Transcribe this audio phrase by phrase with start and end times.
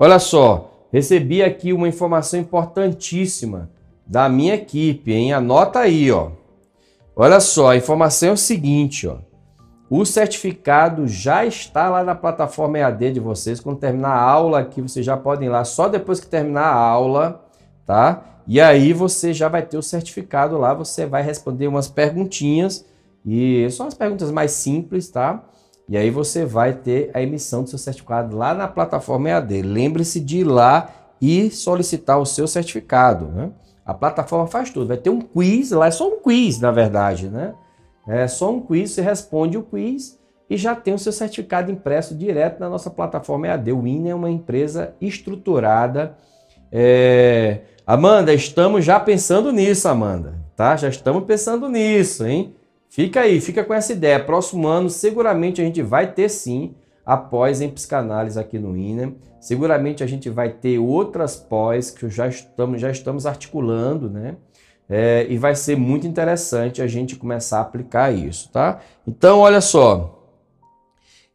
[0.00, 3.68] Olha só, recebi aqui uma informação importantíssima
[4.06, 5.32] da minha equipe, hein?
[5.32, 6.30] Anota aí, ó.
[7.16, 9.16] Olha só, a informação é o seguinte, ó.
[9.90, 13.58] O certificado já está lá na plataforma EAD de vocês.
[13.58, 16.76] Quando terminar a aula aqui, vocês já podem ir lá só depois que terminar a
[16.76, 17.44] aula,
[17.84, 18.22] tá?
[18.46, 22.84] E aí você já vai ter o certificado lá, você vai responder umas perguntinhas
[23.26, 25.42] e são as perguntas mais simples, tá?
[25.88, 29.62] E aí você vai ter a emissão do seu certificado lá na plataforma EAD.
[29.62, 33.50] Lembre-se de ir lá e solicitar o seu certificado, né?
[33.86, 34.88] A plataforma faz tudo.
[34.88, 37.54] Vai ter um quiz, lá é só um quiz, na verdade, né?
[38.06, 40.18] É só um quiz, você responde o quiz
[40.50, 43.72] e já tem o seu certificado impresso direto na nossa plataforma EAD.
[43.72, 46.16] O INE é uma empresa estruturada.
[46.70, 47.60] É...
[47.86, 50.76] Amanda, estamos já pensando nisso, Amanda, tá?
[50.76, 52.54] Já estamos pensando nisso, hein?
[52.88, 54.18] Fica aí, fica com essa ideia.
[54.18, 59.16] Próximo ano, seguramente a gente vai ter sim após em psicanálise aqui no INE.
[59.40, 64.36] Seguramente a gente vai ter outras pós que já estamos, já estamos articulando, né?
[64.88, 68.80] É, e vai ser muito interessante a gente começar a aplicar isso, tá?
[69.06, 70.18] Então, olha só.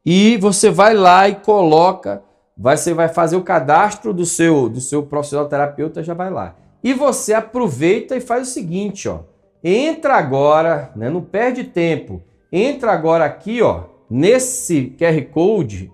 [0.03, 2.23] E você vai lá e coloca,
[2.57, 6.55] você vai fazer o cadastro do seu, do seu profissional terapeuta, já vai lá.
[6.83, 9.19] E você aproveita e faz o seguinte, ó.
[9.63, 12.21] Entra agora, né, não perde tempo.
[12.51, 15.89] Entra agora aqui, ó, nesse QR Code,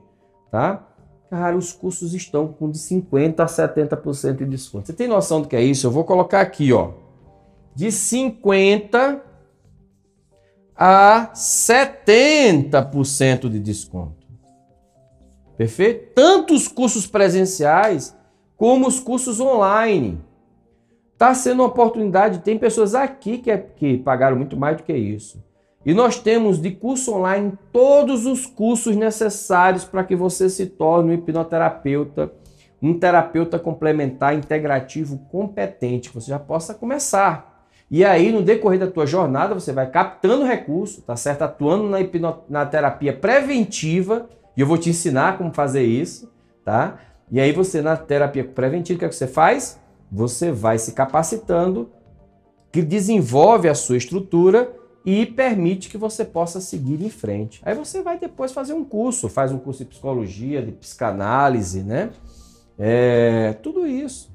[0.51, 0.87] tá?
[1.29, 4.87] Cara, os cursos estão com de 50 a 70% de desconto.
[4.87, 5.85] Você tem noção do que é isso?
[5.85, 6.93] Eu vou colocar aqui, ó.
[7.75, 9.23] De 50
[10.75, 14.27] a 70% de desconto.
[15.55, 16.13] Perfeito?
[16.15, 18.17] Tanto os cursos presenciais
[18.57, 20.19] como os cursos online.
[21.19, 24.93] Está sendo uma oportunidade, tem pessoas aqui que, é, que pagaram muito mais do que
[24.93, 25.43] isso.
[25.85, 31.11] E nós temos de curso online todos os cursos necessários para que você se torne
[31.11, 32.31] um hipnoterapeuta,
[32.81, 37.67] um terapeuta complementar integrativo competente, que você já possa começar.
[37.91, 41.41] E aí, no decorrer da tua jornada, você vai captando recurso, tá certo?
[41.41, 46.31] Atuando na, hipno, na terapia preventiva, e eu vou te ensinar como fazer isso,
[46.63, 46.97] tá?
[47.29, 49.77] E aí você, na terapia preventiva, o que, é que você faz?
[50.11, 51.89] Você vai se capacitando,
[52.71, 54.73] que desenvolve a sua estrutura
[55.05, 57.61] e permite que você possa seguir em frente.
[57.63, 62.11] Aí você vai depois fazer um curso, faz um curso de psicologia, de psicanálise, né?
[62.77, 64.31] É, tudo isso.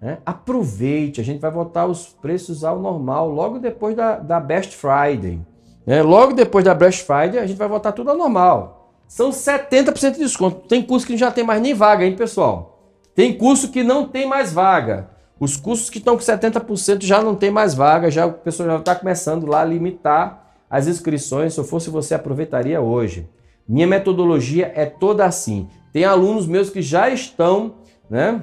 [0.00, 0.18] Né?
[0.24, 5.40] Aproveite, a gente vai voltar os preços ao normal logo depois da, da Best Friday.
[5.84, 6.02] Né?
[6.02, 8.92] Logo depois da Best Friday, a gente vai voltar tudo ao normal.
[9.06, 10.68] São 70% de desconto.
[10.68, 12.77] Tem curso que não já tem mais nem vaga, hein, pessoal?
[13.18, 15.08] Tem curso que não tem mais vaga.
[15.40, 18.76] Os cursos que estão com 70% já não tem mais vaga, já o pessoal já
[18.76, 21.52] está começando lá a limitar as inscrições.
[21.52, 23.28] Se eu fosse você, aproveitaria hoje.
[23.68, 25.66] Minha metodologia é toda assim.
[25.92, 28.40] Tem alunos meus que já estão, né?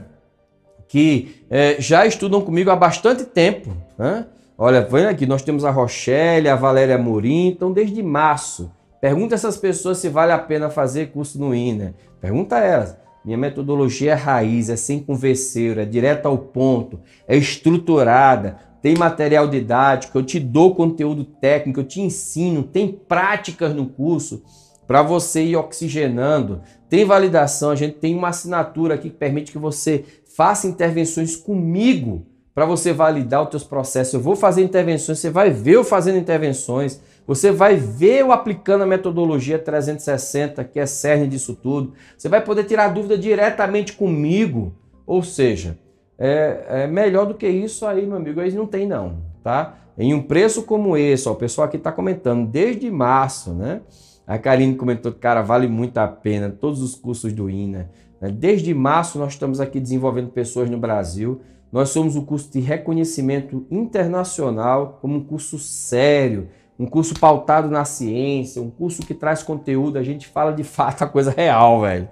[0.89, 3.69] Que é, já estudam comigo há bastante tempo.
[3.97, 4.25] Né?
[4.57, 8.69] Olha, vem aqui, nós temos a Rochelle, a Valéria Morim, então desde março.
[8.99, 11.95] Pergunta essas pessoas se vale a pena fazer curso no INA.
[12.19, 13.04] Pergunta a elas.
[13.25, 19.47] Minha metodologia é raiz, é sem converseiro, é direta ao ponto, é estruturada, tem material
[19.47, 24.43] didático, eu te dou conteúdo técnico, eu te ensino, tem práticas no curso
[24.85, 29.57] para você ir oxigenando, tem validação, a gente tem uma assinatura aqui que permite que
[29.57, 30.05] você
[30.35, 34.13] faça intervenções comigo para você validar os teus processos.
[34.13, 38.83] Eu vou fazer intervenções, você vai ver eu fazendo intervenções, você vai ver eu aplicando
[38.83, 41.93] a metodologia 360, que é cerne disso tudo.
[42.17, 44.73] Você vai poder tirar dúvida diretamente comigo.
[45.07, 45.77] Ou seja,
[46.17, 49.77] é, é melhor do que isso aí, meu amigo, aí não tem não, tá?
[49.97, 53.81] Em um preço como esse, ó, o pessoal aqui está comentando, desde março, né?
[54.27, 57.89] A Karine comentou que, cara, vale muito a pena, todos os cursos do INA.
[58.19, 58.29] Né?
[58.29, 61.41] Desde março nós estamos aqui desenvolvendo pessoas no Brasil.
[61.71, 67.85] Nós somos o curso de reconhecimento internacional como um curso sério, um curso pautado na
[67.85, 72.07] ciência, um curso que traz conteúdo, a gente fala de fato a coisa real, velho.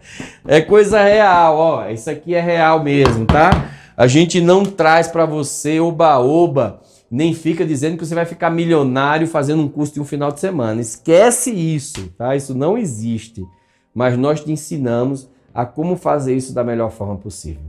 [0.47, 3.69] É coisa real, ó, isso aqui é real mesmo, tá?
[3.95, 6.81] A gente não traz para você oba-oba,
[7.11, 10.39] nem fica dizendo que você vai ficar milionário fazendo um curso de um final de
[10.39, 10.81] semana.
[10.81, 12.35] Esquece isso, tá?
[12.35, 13.45] Isso não existe.
[13.93, 17.61] Mas nós te ensinamos a como fazer isso da melhor forma possível.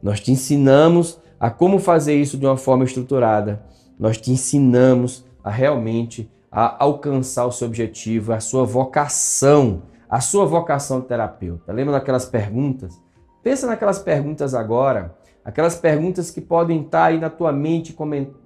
[0.00, 3.64] Nós te ensinamos a como fazer isso de uma forma estruturada.
[3.98, 10.44] Nós te ensinamos a realmente a alcançar o seu objetivo, a sua vocação, a sua
[10.44, 11.72] vocação de terapeuta.
[11.72, 13.00] Lembra daquelas perguntas?
[13.42, 17.96] Pensa naquelas perguntas agora, aquelas perguntas que podem estar aí na tua mente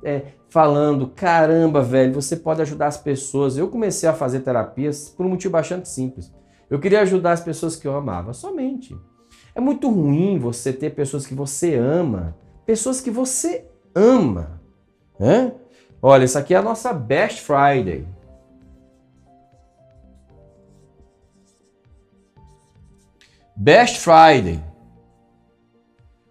[0.04, 3.58] é, falando, caramba, velho, você pode ajudar as pessoas.
[3.58, 6.32] Eu comecei a fazer terapias por um motivo bastante simples.
[6.70, 8.96] Eu queria ajudar as pessoas que eu amava, somente.
[9.54, 14.60] É muito ruim você ter pessoas que você ama, pessoas que você ama.
[15.18, 15.52] Né?
[16.00, 18.06] Olha, isso aqui é a nossa Best Friday.
[23.56, 24.62] Best Friday.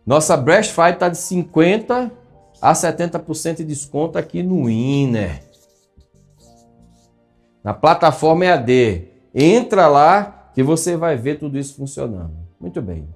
[0.05, 2.11] Nossa Best Friday está de 50%
[2.61, 5.43] a 70% de desconto aqui no Inner.
[7.63, 9.09] Na plataforma EAD.
[9.33, 12.37] Entra lá que você vai ver tudo isso funcionando.
[12.59, 13.07] Muito bem.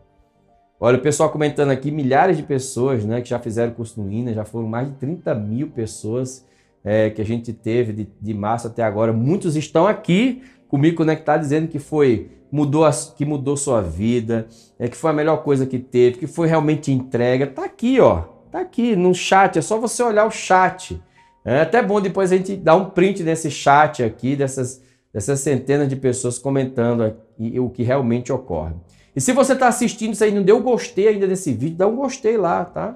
[0.81, 4.34] Olha, o pessoal comentando aqui, milhares de pessoas né, que já fizeram curso no INA,
[4.34, 6.46] já foram mais de 30 mil pessoas
[6.86, 9.12] é, que a gente teve de, de março até agora.
[9.12, 14.48] Muitos estão aqui comigo conectados dizendo que foi mudou a, que mudou sua vida,
[14.80, 17.46] é que foi a melhor coisa que teve, que foi realmente entrega.
[17.46, 18.24] Tá aqui, ó.
[18.50, 21.00] Tá aqui no chat, é só você olhar o chat.
[21.44, 24.81] É até bom depois a gente dar um print desse chat aqui, dessas,
[25.14, 28.74] dessas centenas de pessoas comentando aqui, o que realmente ocorre.
[29.19, 31.98] E se você está assistindo isso aí não deu gostei ainda nesse vídeo, dá um
[31.98, 32.95] gostei lá, tá?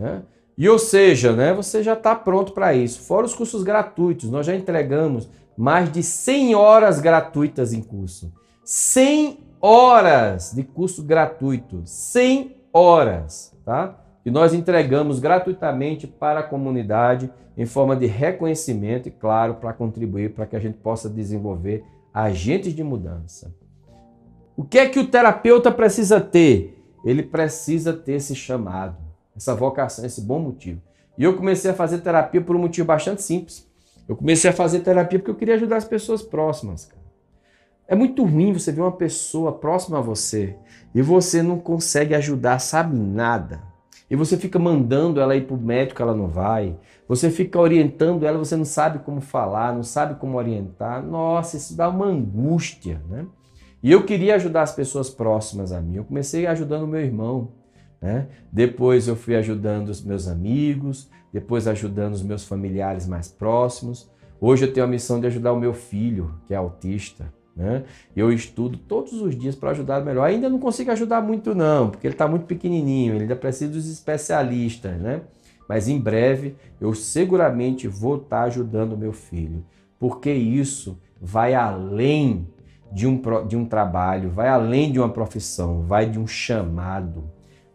[0.00, 0.18] É.
[0.58, 3.02] E ou seja, né, você já está pronto para isso.
[3.02, 8.32] Fora os cursos gratuitos, nós já entregamos mais de 100 horas gratuitas em curso.
[8.64, 14.00] 100 horas de curso gratuito, 100 horas, tá?
[14.24, 20.34] Que nós entregamos gratuitamente para a comunidade em forma de reconhecimento e, claro, para contribuir
[20.34, 23.61] para que a gente possa desenvolver agentes de mudança.
[24.62, 26.80] O que é que o terapeuta precisa ter?
[27.04, 28.96] Ele precisa ter esse chamado,
[29.36, 30.80] essa vocação, esse bom motivo.
[31.18, 33.68] E eu comecei a fazer terapia por um motivo bastante simples.
[34.08, 36.84] Eu comecei a fazer terapia porque eu queria ajudar as pessoas próximas.
[36.84, 37.02] Cara.
[37.88, 40.54] É muito ruim você ver uma pessoa próxima a você
[40.94, 43.60] e você não consegue ajudar, sabe nada.
[44.08, 46.78] E você fica mandando ela ir para o médico, ela não vai.
[47.08, 51.02] Você fica orientando ela, você não sabe como falar, não sabe como orientar.
[51.02, 53.26] Nossa, isso dá uma angústia, né?
[53.82, 55.96] E eu queria ajudar as pessoas próximas a mim.
[55.96, 57.48] Eu comecei ajudando meu irmão,
[58.00, 58.28] né?
[58.50, 64.10] Depois eu fui ajudando os meus amigos, depois ajudando os meus familiares mais próximos.
[64.40, 67.32] Hoje eu tenho a missão de ajudar o meu filho, que é autista.
[67.54, 67.84] Né?
[68.16, 70.24] Eu estudo todos os dias para ajudar melhor.
[70.24, 73.90] Ainda não consigo ajudar muito, não, porque ele está muito pequenininho, ele ainda precisa dos
[73.90, 74.98] especialistas.
[75.00, 75.22] Né?
[75.68, 79.64] Mas em breve eu seguramente vou estar tá ajudando o meu filho,
[79.98, 82.48] porque isso vai além
[82.92, 87.24] de um, de um trabalho, vai além de uma profissão, vai de um chamado,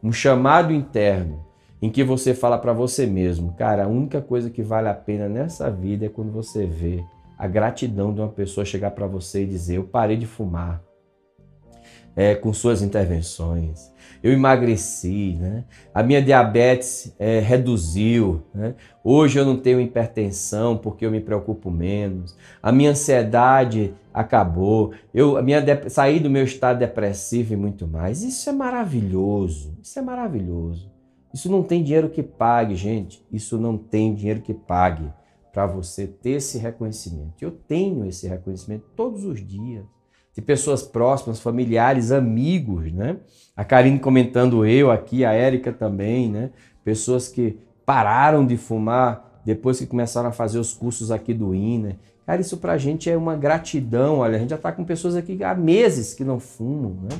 [0.02, 1.46] um chamado interno,
[1.82, 5.28] em que você fala para você mesmo, cara, a única coisa que vale a pena
[5.28, 7.04] nessa vida é quando você vê
[7.38, 10.82] a gratidão de uma pessoa chegar para você e dizer: Eu parei de fumar
[12.18, 13.94] é, com suas intervenções,
[14.24, 15.64] eu emagreci, né?
[15.94, 18.74] a minha diabetes é, reduziu, né?
[19.04, 25.38] hoje eu não tenho hipertensão porque eu me preocupo menos, a minha ansiedade acabou, eu
[25.38, 28.24] a minha saí do meu estado depressivo e muito mais.
[28.24, 30.92] Isso é maravilhoso, isso é maravilhoso.
[31.32, 33.24] Isso não tem dinheiro que pague, gente.
[33.32, 35.08] Isso não tem dinheiro que pague
[35.54, 37.36] para você ter esse reconhecimento.
[37.42, 39.86] Eu tenho esse reconhecimento todos os dias.
[40.38, 43.18] De pessoas próximas, familiares, amigos, né?
[43.56, 46.52] A Karine comentando eu aqui, a Érica também, né?
[46.84, 51.98] Pessoas que pararam de fumar depois que começaram a fazer os cursos aqui do INA.
[52.24, 54.20] Cara, isso pra gente é uma gratidão.
[54.20, 57.18] Olha, a gente já tá com pessoas aqui há meses que não fumam, né?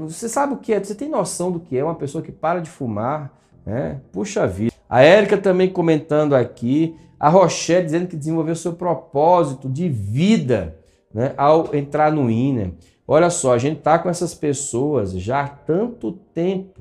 [0.00, 0.84] Você sabe o que é?
[0.84, 3.32] Você tem noção do que é uma pessoa que para de fumar,
[3.64, 3.98] né?
[4.12, 4.74] Puxa vida.
[4.90, 10.81] A Érica também comentando aqui, a Rochelle dizendo que desenvolveu seu propósito de vida
[11.12, 12.74] né, ao entrar no INE.
[13.06, 16.80] Olha só, a gente está com essas pessoas já há tanto tempo,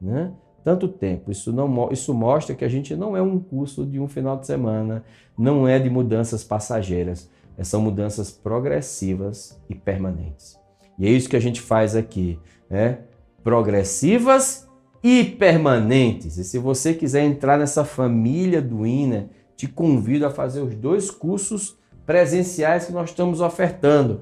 [0.00, 0.32] né?
[0.62, 1.30] Tanto tempo.
[1.30, 4.46] Isso, não, isso mostra que a gente não é um curso de um final de
[4.46, 5.04] semana,
[5.36, 10.58] não é de mudanças passageiras, é, são mudanças progressivas e permanentes.
[10.98, 12.38] E é isso que a gente faz aqui,
[12.70, 13.00] né?
[13.42, 14.66] Progressivas
[15.02, 16.38] e permanentes.
[16.38, 21.10] E se você quiser entrar nessa família do INA, te convido a fazer os dois
[21.10, 24.20] cursos presenciais que nós estamos ofertando.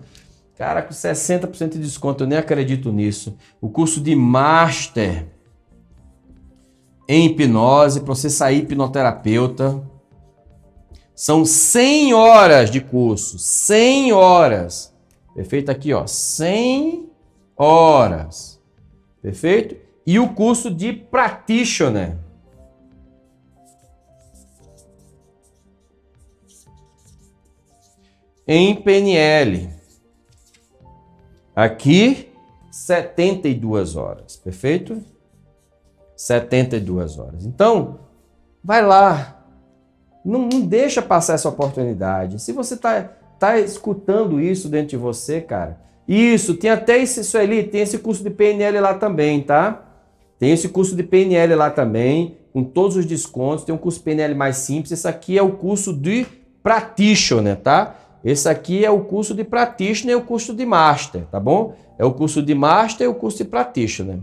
[0.56, 3.36] Cara, com 60% de desconto, eu nem acredito nisso.
[3.60, 5.26] O curso de Master
[7.08, 9.82] em hipnose, para você sair hipnoterapeuta.
[11.14, 14.94] São 100 horas de curso, 100 horas.
[15.34, 15.70] Perfeito?
[15.70, 17.10] Aqui, ó, 100
[17.56, 18.60] horas.
[19.20, 19.76] Perfeito?
[20.06, 22.16] E o curso de Practitioner.
[28.54, 29.71] Em PNL.
[31.56, 32.28] Aqui,
[32.71, 35.02] 72 horas, perfeito?
[36.14, 37.47] 72 horas.
[37.47, 38.00] Então,
[38.62, 39.42] vai lá.
[40.23, 42.42] Não, não deixa passar essa oportunidade.
[42.42, 43.02] Se você está
[43.38, 48.23] tá escutando isso dentro de você, cara, Isso, tem até esse, Sueli, tem esse curso
[48.23, 49.82] de PNL lá também, tá?
[50.38, 53.64] Tem esse curso de PNL lá também, com todos os descontos.
[53.64, 54.92] Tem um curso PNL mais simples.
[54.92, 56.26] Esse aqui é o curso de
[56.62, 57.97] Practitioner, tá?
[58.25, 61.76] Esse aqui é o curso de Practitioner e o curso de Master, tá bom?
[61.99, 64.21] É o curso de Master e o curso de Practitioner.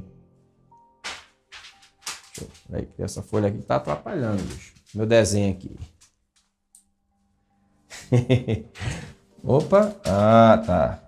[2.72, 4.74] Aí, essa folha aqui tá atrapalhando, bicho.
[4.94, 5.76] Meu desenho aqui.
[9.44, 11.00] Opa, ah, tá.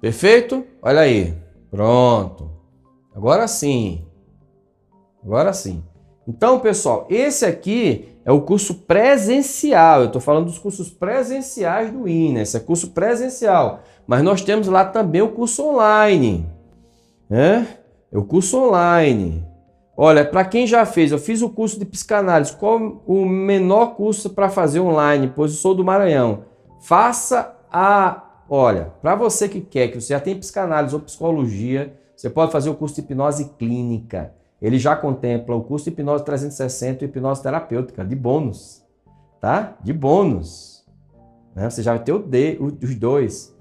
[0.00, 0.64] Perfeito?
[0.80, 1.34] Olha aí.
[1.70, 2.50] Pronto.
[3.14, 4.06] Agora sim.
[5.22, 5.84] Agora sim.
[6.26, 10.00] Então, pessoal, esse aqui é o curso presencial.
[10.02, 12.42] Eu estou falando dos cursos presenciais do INA.
[12.42, 13.80] Esse é curso presencial.
[14.06, 16.46] Mas nós temos lá também o curso online.
[17.26, 17.66] Né?
[18.12, 19.42] É o curso online.
[19.96, 22.52] Olha, para quem já fez, eu fiz o curso de psicanálise.
[22.52, 25.32] Qual o menor curso para fazer online?
[25.34, 26.44] Pois eu sou do Maranhão.
[26.82, 28.24] Faça a.
[28.46, 32.68] Olha, para você que quer, que você já tem psicanálise ou psicologia, você pode fazer
[32.68, 34.34] o curso de hipnose clínica.
[34.60, 38.84] Ele já contempla o curso de hipnose 360 e hipnose terapêutica, de bônus.
[39.40, 39.76] Tá?
[39.82, 40.84] De bônus.
[41.54, 41.70] Né?
[41.70, 43.56] Você já vai ter o D, os dois.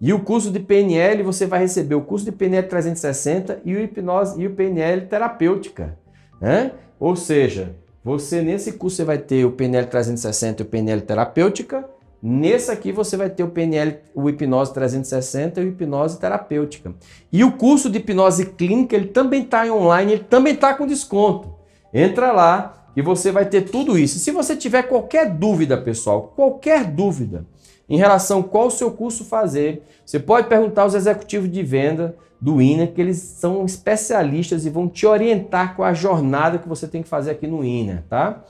[0.00, 3.80] E o curso de PNL, você vai receber o curso de PNL 360 e o
[3.80, 5.98] hipnose e o PNL terapêutica.
[6.40, 6.72] Né?
[7.00, 7.74] Ou seja,
[8.04, 11.88] você nesse curso você vai ter o PNL 360 e o PNL terapêutica
[12.22, 16.94] Nesse aqui você vai ter o PNL, o hipnose 360 e o hipnose terapêutica.
[17.32, 21.54] E o curso de hipnose clínica, ele também está online, ele também está com desconto.
[21.92, 24.18] Entra lá e você vai ter tudo isso.
[24.18, 27.46] Se você tiver qualquer dúvida, pessoal, qualquer dúvida
[27.88, 32.16] em relação a qual o seu curso fazer, você pode perguntar aos executivos de venda
[32.40, 36.86] do INA, que eles são especialistas e vão te orientar com a jornada que você
[36.88, 38.42] tem que fazer aqui no INA, tá?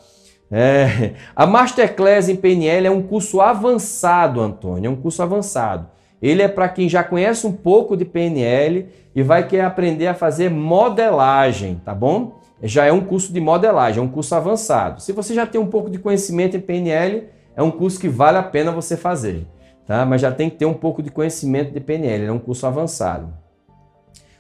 [0.51, 5.89] É, a Masterclass em PNL é um curso avançado, Antônio, é um curso avançado.
[6.23, 10.15] Ele é para quem já conhece um pouco de PNL e vai querer aprender a
[10.15, 12.39] fazer modelagem, tá bom?
[12.63, 15.03] Já é um curso de modelagem, é um curso avançado.
[15.03, 17.25] Se você já tem um pouco de conhecimento em PNL,
[17.55, 19.47] é um curso que vale a pena você fazer,
[19.87, 20.07] tá?
[20.07, 23.29] Mas já tem que ter um pouco de conhecimento de PNL, é um curso avançado.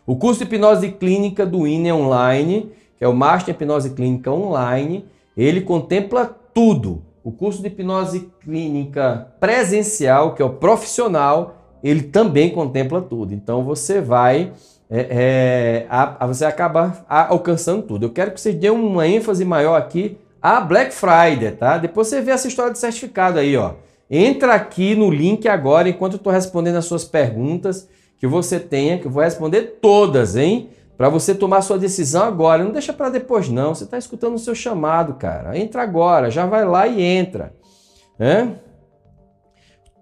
[0.07, 5.05] O curso de hipnose clínica do INE online, que é o Master Hipnose Clínica Online,
[5.37, 6.25] ele contempla
[6.55, 7.03] tudo.
[7.23, 13.35] O curso de hipnose clínica presencial, que é o profissional, ele também contempla tudo.
[13.35, 14.53] Então você vai,
[14.89, 18.07] é, é, a, a, você acaba alcançando tudo.
[18.07, 21.77] Eu quero que vocês dêem uma ênfase maior aqui a Black Friday, tá?
[21.77, 23.73] Depois você vê essa história de certificado aí, ó.
[24.09, 27.89] Entra aqui no link agora, enquanto eu estou respondendo as suas perguntas,
[28.19, 30.69] que você tenha, que eu vou responder todas, hein?
[30.97, 32.65] Para você tomar sua decisão agora.
[32.65, 33.75] Não deixa para depois, não.
[33.75, 35.59] Você está escutando o seu chamado, cara.
[35.59, 37.55] Entra agora, já vai lá e entra.
[38.19, 38.49] É?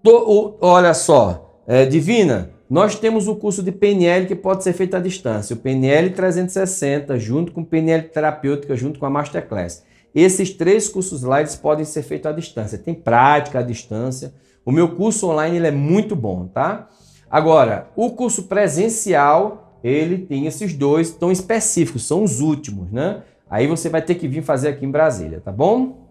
[0.03, 4.97] Tô, olha só, é, Divina, nós temos o curso de PNL que pode ser feito
[4.97, 5.55] à distância.
[5.55, 9.83] O PNL 360, junto com o PNL Terapêutica, junto com a Masterclass.
[10.15, 12.79] Esses três cursos lá eles podem ser feitos à distância.
[12.79, 14.33] Tem prática à distância.
[14.65, 16.89] O meu curso online ele é muito bom, tá?
[17.31, 23.23] Agora, o curso presencial ele tem esses dois tão específicos, são os últimos, né?
[23.51, 26.03] Aí você vai ter que vir fazer aqui em Brasília, tá bom?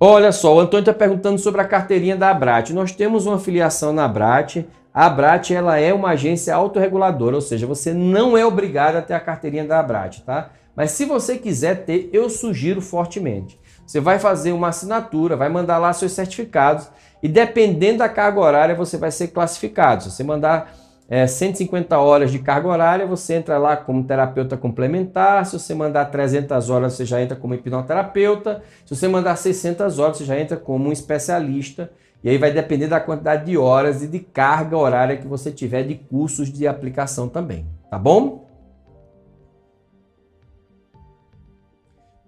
[0.00, 2.70] Olha só, o Antônio está perguntando sobre a carteirinha da Abrat.
[2.72, 4.64] Nós temos uma filiação na Abrat.
[4.92, 9.14] A Abrat ela é uma agência autorreguladora, ou seja, você não é obrigado a ter
[9.14, 10.50] a carteirinha da Abrat, tá?
[10.74, 13.58] Mas se você quiser ter, eu sugiro fortemente.
[13.86, 16.88] Você vai fazer uma assinatura, vai mandar lá seus certificados
[17.22, 20.04] e dependendo da carga horária você vai ser classificado.
[20.04, 20.72] Se você mandar
[21.10, 25.46] é, 150 horas de carga horária, você entra lá como terapeuta complementar.
[25.46, 28.62] Se você mandar 300 horas, você já entra como hipnoterapeuta.
[28.84, 31.90] Se você mandar 600 horas, você já entra como um especialista.
[32.22, 35.84] E aí vai depender da quantidade de horas e de carga horária que você tiver
[35.84, 38.46] de cursos de aplicação também, tá bom?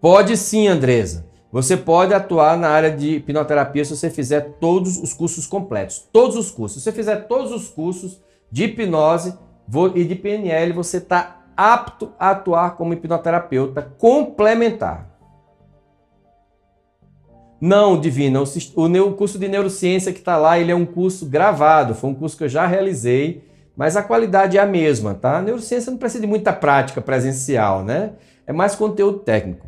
[0.01, 1.27] Pode sim, Andresa.
[1.53, 6.09] Você pode atuar na área de hipnoterapia se você fizer todos os cursos completos.
[6.11, 6.83] Todos os cursos.
[6.83, 9.39] Se você fizer todos os cursos, de hipnose
[9.95, 15.09] e de PNL, você está apto a atuar como hipnoterapeuta complementar.
[17.61, 22.09] Não, Divina, o curso de neurociência que está lá, ele é um curso gravado, foi
[22.09, 25.39] um curso que eu já realizei, mas a qualidade é a mesma, tá?
[25.39, 28.15] A neurociência não precisa de muita prática presencial, né?
[28.47, 29.67] É mais conteúdo técnico.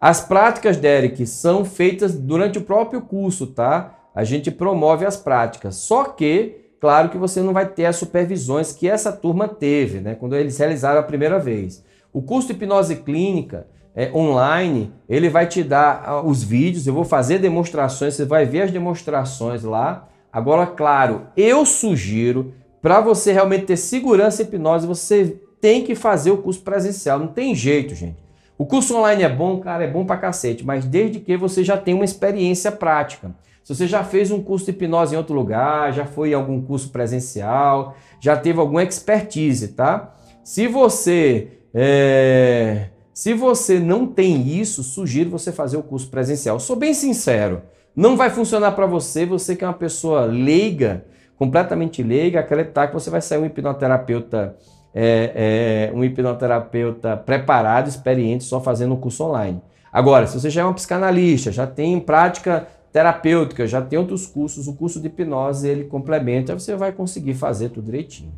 [0.00, 3.97] As práticas, Derek, são feitas durante o próprio curso, tá?
[4.18, 5.76] A gente promove as práticas.
[5.76, 10.16] Só que, claro que você não vai ter as supervisões que essa turma teve, né,
[10.16, 11.84] quando eles realizaram a primeira vez.
[12.12, 16.94] O curso de hipnose clínica é, online, ele vai te dar ah, os vídeos, eu
[16.94, 20.08] vou fazer demonstrações, você vai ver as demonstrações lá.
[20.32, 26.32] Agora, claro, eu sugiro para você realmente ter segurança em hipnose, você tem que fazer
[26.32, 27.20] o curso presencial.
[27.20, 28.18] Não tem jeito, gente.
[28.58, 31.76] O curso online é bom, cara, é bom pra cacete, mas desde que você já
[31.76, 33.32] tenha uma experiência prática.
[33.68, 36.58] Se você já fez um curso de hipnose em outro lugar, já foi em algum
[36.58, 40.14] curso presencial, já teve alguma expertise, tá?
[40.42, 42.86] Se você é...
[43.12, 46.58] se você não tem isso, sugiro você fazer o curso presencial.
[46.58, 47.60] sou bem sincero,
[47.94, 51.04] não vai funcionar para você, você que é uma pessoa leiga,
[51.36, 54.56] completamente leiga, acreditar que você vai sair um hipnoterapeuta
[54.94, 59.60] é, é, um hipnoterapeuta preparado, experiente, só fazendo o curso online.
[59.92, 64.66] Agora, se você já é um psicanalista, já tem prática terapêutica, já tem outros cursos,
[64.66, 68.32] o curso de hipnose ele complementa, você vai conseguir fazer tudo direitinho.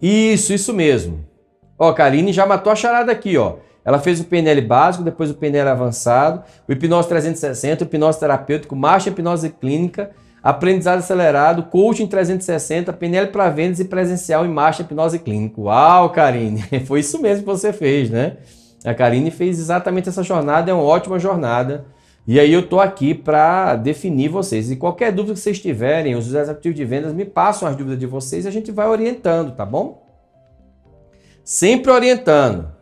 [0.00, 1.24] Isso, isso mesmo.
[1.78, 3.56] Ó, Karine já matou a charada aqui, ó.
[3.84, 8.74] Ela fez o PNL básico, depois o PNL avançado, o hipnose 360, o hipnose terapêutico,
[8.74, 10.10] marcha hipnose clínica,
[10.42, 15.60] aprendizado acelerado, coaching 360, PNL para vendas e presencial em marcha hipnose clínica.
[15.60, 18.36] Uau, Karine, foi isso mesmo que você fez, né?
[18.84, 21.86] A Karine fez exatamente essa jornada, é uma ótima jornada.
[22.26, 24.70] E aí eu estou aqui para definir vocês.
[24.70, 28.06] E qualquer dúvida que vocês tiverem, os executivos de vendas me passam as dúvidas de
[28.06, 30.06] vocês e a gente vai orientando, tá bom?
[31.42, 32.72] Sempre orientando.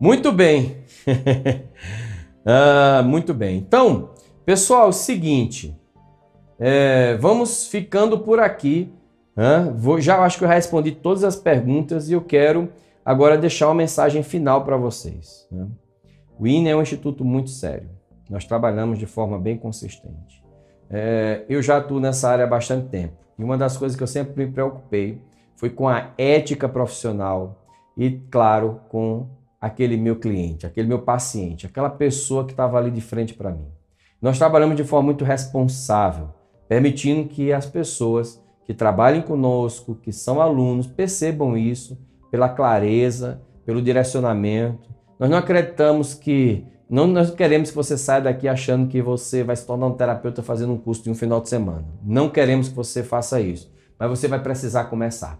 [0.00, 0.84] Muito bem.
[2.44, 3.56] ah, muito bem.
[3.56, 4.13] Então,
[4.44, 5.76] pessoal, é seguinte.
[6.58, 8.92] É, vamos ficando por aqui.
[9.36, 9.72] Né?
[9.76, 12.68] Vou, já acho que eu respondi todas as perguntas e eu quero
[13.04, 15.46] agora deixar uma mensagem final para vocês.
[15.50, 15.66] Né?
[16.38, 17.88] O INE é um instituto muito sério.
[18.30, 20.42] Nós trabalhamos de forma bem consistente.
[20.90, 23.14] É, eu já atuo nessa área há bastante tempo.
[23.38, 25.20] E uma das coisas que eu sempre me preocupei
[25.56, 27.64] foi com a ética profissional
[27.96, 29.28] e, claro, com
[29.60, 33.66] aquele meu cliente, aquele meu paciente, aquela pessoa que estava ali de frente para mim.
[34.24, 36.30] Nós trabalhamos de forma muito responsável,
[36.66, 41.98] permitindo que as pessoas que trabalhem conosco, que são alunos, percebam isso
[42.30, 44.88] pela clareza, pelo direcionamento.
[45.20, 49.54] Nós não acreditamos que não nós queremos que você saia daqui achando que você vai
[49.56, 51.84] se tornar um terapeuta fazendo um curso de um final de semana.
[52.02, 55.38] Não queremos que você faça isso, mas você vai precisar começar.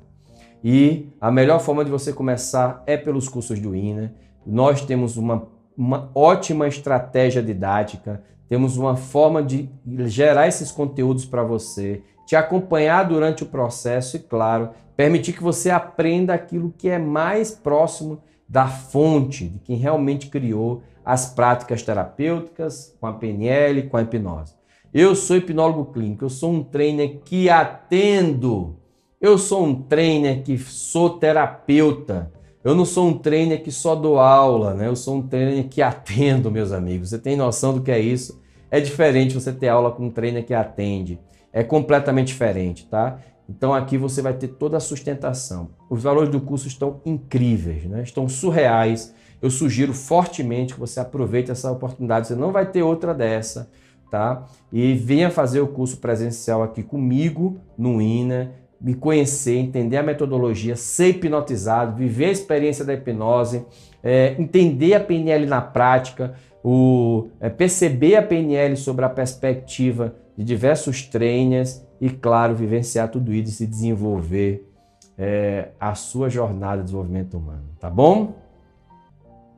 [0.63, 4.13] E a melhor forma de você começar é pelos cursos do INA.
[4.47, 9.69] Nós temos uma, uma ótima estratégia didática, temos uma forma de
[10.07, 15.71] gerar esses conteúdos para você, te acompanhar durante o processo e, claro, permitir que você
[15.71, 22.97] aprenda aquilo que é mais próximo da fonte, de quem realmente criou as práticas terapêuticas
[23.01, 24.55] com a PNL, com a hipnose.
[24.93, 28.77] Eu sou hipnólogo clínico, eu sou um trainer que atendo
[29.25, 32.31] eu sou um trainer que sou terapeuta.
[32.65, 34.89] Eu não sou um trainer que só dou aula, né?
[34.89, 37.11] Eu sou um trainer que atendo, meus amigos.
[37.11, 38.41] Você tem noção do que é isso?
[38.71, 41.21] É diferente você ter aula com um trainer que atende.
[41.53, 43.19] É completamente diferente, tá?
[43.47, 45.73] Então aqui você vai ter toda a sustentação.
[45.91, 48.03] Os valores do curso estão incríveis, né?
[48.03, 49.15] Estão surreais.
[49.43, 52.29] Eu sugiro fortemente que você aproveite essa oportunidade.
[52.29, 53.71] Você não vai ter outra dessa,
[54.11, 54.47] tá?
[54.73, 58.53] E venha fazer o curso presencial aqui comigo no INA
[58.85, 63.65] me conhecer, entender a metodologia, ser hipnotizado, viver a experiência da hipnose,
[64.03, 70.45] é, entender a PNL na prática, o, é, perceber a PNL sobre a perspectiva de
[70.45, 74.71] diversos trainers e, claro, vivenciar tudo isso e desenvolver
[75.17, 78.35] é, a sua jornada de desenvolvimento humano, tá bom?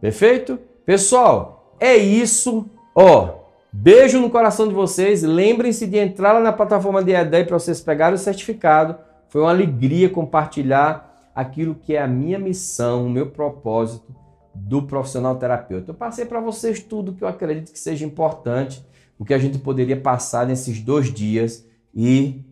[0.01, 0.57] Perfeito?
[0.85, 2.65] Pessoal, é isso.
[2.95, 3.41] Ó,
[3.73, 5.25] beijo no coração de vocês.
[5.25, 9.05] Lembrem-se de entrar lá na plataforma de EDEI para vocês pegarem o certificado
[9.37, 14.17] foi uma alegria compartilhar aquilo que é a minha missão, o meu propósito
[14.55, 15.91] do profissional terapeuta.
[15.91, 18.83] Eu passei para vocês tudo que eu acredito que seja importante,
[19.19, 22.47] o que a gente poderia passar nesses dois dias e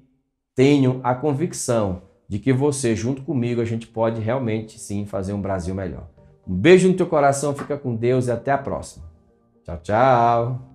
[0.54, 5.40] tenho a convicção de que você, junto comigo, a gente pode realmente sim fazer um
[5.40, 6.10] Brasil melhor.
[6.46, 9.06] Um beijo no teu coração, fica com Deus e até a próxima.
[9.64, 10.73] Tchau, tchau.